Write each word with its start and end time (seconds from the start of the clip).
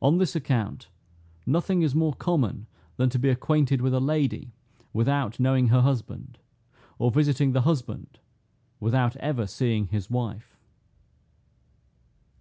On 0.00 0.18
this 0.18 0.36
account, 0.36 0.86
nothing 1.44 1.82
is 1.82 1.92
more 1.92 2.14
common 2.14 2.68
than 2.98 3.10
to 3.10 3.18
be 3.18 3.30
acquainted 3.30 3.80
with 3.80 3.92
a 3.94 3.98
lady 3.98 4.52
without 4.92 5.40
knowing 5.40 5.70
her 5.70 5.80
husband, 5.80 6.38
or 7.00 7.10
visiting 7.10 7.50
the 7.50 7.62
husband 7.62 8.20
without 8.78 9.16
ever 9.16 9.44
seeing 9.44 9.88
his 9.88 10.08
wife. 10.08 10.56